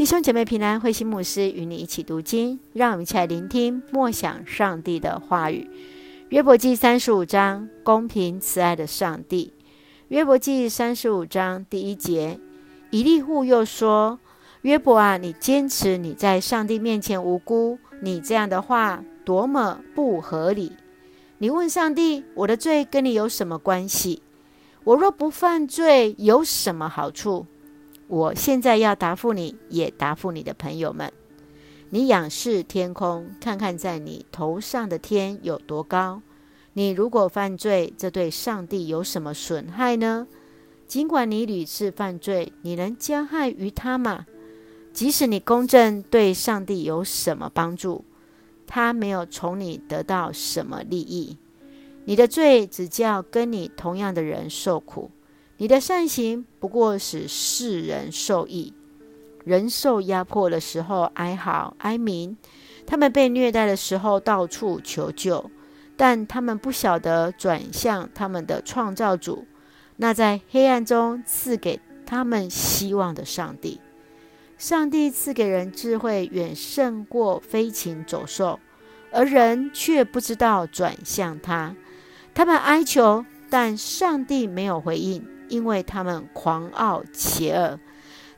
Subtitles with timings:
[0.00, 5.68] 弟兄姐妹平安，慧馨牧师与你一起读经，让我们一起来聆听默想上帝的话语。
[6.30, 9.52] 约伯记三十五章，公平慈爱的上帝。
[10.08, 12.40] 约伯记三十五章第一节，
[12.88, 14.18] 以利户又说
[14.64, 20.72] ：“约伯啊，你坚持你在上帝面前无辜，你这样的话多么不合理！
[21.36, 24.22] 你问上帝，我的罪跟你有什么关系？
[24.84, 27.44] 我若不犯罪，有什么好处？”
[28.10, 31.12] 我现在要答复你，也答复你的朋友们。
[31.90, 36.20] 你仰视天空，看看在你头上的天有多高。
[36.72, 40.26] 你如果犯罪，这对上帝有什么损害呢？
[40.88, 44.26] 尽管你屡次犯罪，你能加害于他吗？
[44.92, 48.04] 即使你公正，对上帝有什么帮助？
[48.66, 51.38] 他没有从你得到什么利益。
[52.06, 55.12] 你的罪只叫跟你同样的人受苦。
[55.60, 58.72] 你的善行不过使世人受益。
[59.44, 62.34] 人受压迫的时候哀嚎哀鸣，
[62.86, 65.50] 他们被虐待的时候到处求救，
[65.98, 69.44] 但他们不晓得转向他们的创造主，
[69.96, 73.82] 那在黑暗中赐给他们希望的上帝。
[74.56, 78.58] 上帝赐给人智慧，远胜过飞禽走兽，
[79.12, 81.76] 而人却不知道转向他。
[82.32, 85.22] 他们哀求，但上帝没有回应。
[85.50, 87.78] 因为他们狂傲邪恶，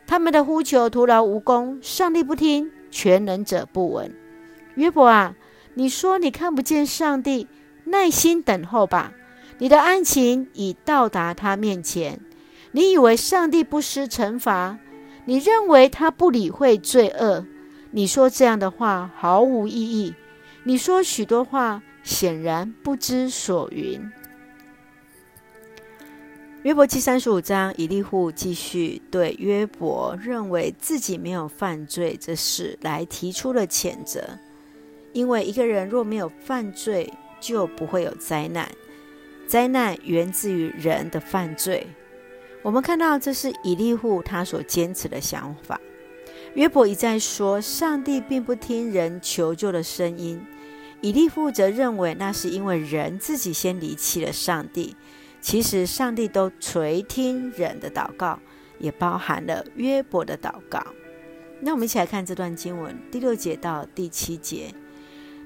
[0.07, 4.13] 他们的呼求徒劳无功，上帝不听，全能者不闻。
[4.75, 5.37] 约伯啊，
[5.75, 7.47] 你说你看不见上帝，
[7.85, 9.13] 耐心等候吧。
[9.59, 12.19] 你的案情已到达他面前，
[12.73, 14.79] 你以为上帝不施惩罚？
[15.27, 17.47] 你认为他不理会罪恶？
[17.93, 20.15] 你说这样的话毫无意义。
[20.65, 24.11] 你说许多话，显然不知所云。
[26.63, 34.23] 约伯记三十五章，以利户继续对约伯认为自己没有犯罪这事来提出了谴责。
[35.13, 38.71] 因为一个人若没有犯罪，就不会有灾难。
[39.45, 41.85] 灾难源自于人的犯罪。
[42.63, 45.81] 我们看到这是以利户他所坚持的想法。
[46.55, 50.41] 约伯一再说，上帝并不听人求救的声音。
[51.01, 54.95] 以利户则认为那是因为人自己先离弃了上帝。
[55.43, 58.39] 其实上帝都垂听人的祷告，
[58.79, 60.81] 也包含了约伯的祷告。
[61.61, 64.73] 那我们一起来看这段经文第六节到第七节。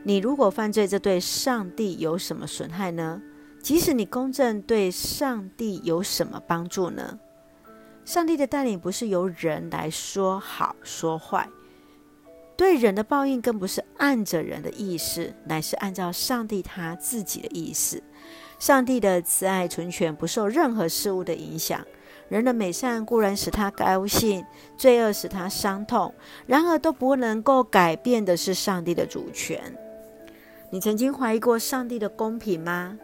[0.05, 3.21] 你如果犯罪，这对上帝有什么损害呢？
[3.61, 7.19] 即使你公正，对上帝有什么帮助呢？
[8.05, 11.49] 上帝的带领不是由人来说好说坏，
[12.57, 18.01] 对人的报应更不是按着人的意思，乃是按照上帝他自己的意思。
[18.59, 21.85] 上帝的慈爱纯全，不受任何事物的影响。
[22.29, 24.45] 人的美善固然使他高兴，
[24.77, 26.13] 罪恶使他伤痛，
[26.47, 29.61] 然而都不能够改变的是上帝的主权。
[30.71, 32.99] 你曾经怀疑过上帝的公平吗？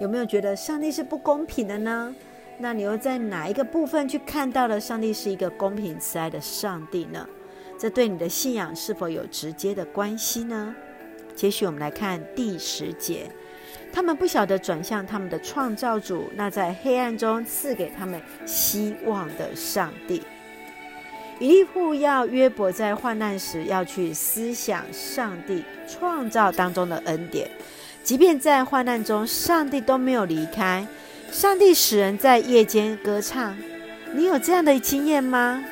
[0.00, 2.12] 有没有觉得上帝是不公平的呢？
[2.58, 7.28] 那你又在哪一个部分去看到了上帝是一个公平慈爱的上帝呢？
[7.78, 10.74] 这对你的信仰是否有直接的关系呢？
[11.36, 13.30] 接续我们来看第十节。
[13.94, 20.20] 他们不晓得转向他们的创造主，那在黑暗中赐给他们希望的上帝。
[21.38, 27.48] 以利户要约伯在患难时要去思想上帝创造当中的恩典，
[28.02, 30.84] 即便在患难中，上帝都没有离开。
[31.30, 33.56] 上帝使人在夜间歌唱，
[34.12, 35.64] 你有这样的经验吗？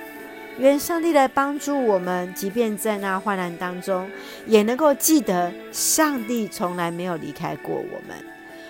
[0.62, 4.08] 愿上帝来帮助我们，即便在那患难当中，
[4.46, 8.16] 也能够记得上帝从来没有离开过我们。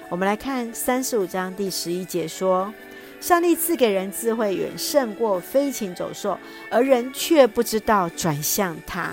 [0.08, 2.72] 我们来看三十五章第十一节说
[3.20, 6.38] ：“上帝赐给人智慧，远胜过飞禽走兽，
[6.70, 9.10] 而人却不知道转向他。”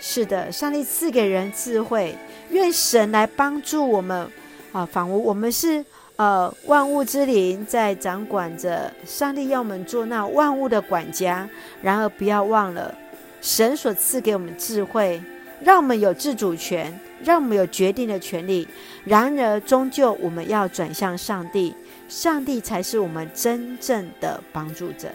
[0.00, 2.16] 是的，上帝赐给人智慧，
[2.50, 4.28] 愿神来帮助我们
[4.72, 5.84] 啊，仿佛我们是。
[6.18, 11.48] 呃，万物之灵在掌管着，上帝要我们做那万物的管家。
[11.80, 12.92] 然而，不要忘了，
[13.40, 15.22] 神所赐给我们智慧，
[15.62, 16.92] 让我们有自主权，
[17.22, 18.66] 让我们有决定的权利。
[19.04, 21.72] 然而，终究我们要转向上帝，
[22.08, 25.06] 上帝才是我们真正的帮助者。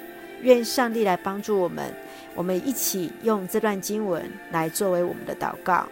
[0.42, 1.84] 愿上帝来帮助我们，
[2.34, 5.86] 我们一起用这段经文来作为我们的祷告。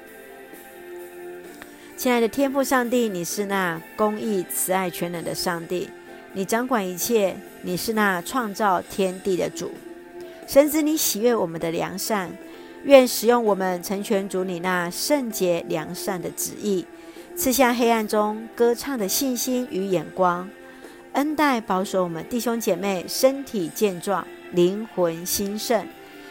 [2.02, 5.88] 亲爱的天父上帝，你是那公义、慈爱、全能的上帝，
[6.34, 9.70] 你掌管一切，你是那创造天地的主。
[10.48, 12.36] 神子，你喜悦我们的良善，
[12.86, 16.88] 愿使用我们成全主你那圣洁良善的旨意，
[17.36, 20.50] 赐下黑暗中歌唱的信心与眼光，
[21.12, 25.86] 恩待保守我们弟兄姐妹身体健壮，灵魂兴盛，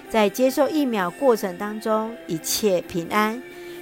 [0.09, 3.41] 在接受疫苗过程当中一切平安，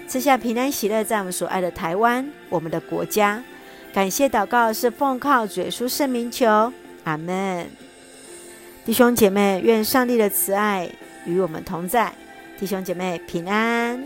[0.09, 3.45] 赐下平安喜乐，在我们所爱的台湾，我们的国家。
[3.93, 6.73] 感谢祷告是奉靠主耶稣圣名求，
[7.05, 7.69] 阿门。
[8.87, 10.91] 弟兄姐妹，愿上帝的慈爱
[11.27, 12.11] 与我们同在。
[12.59, 14.03] 弟兄姐妹平安。